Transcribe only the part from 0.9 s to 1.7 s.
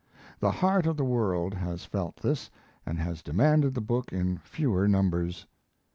the world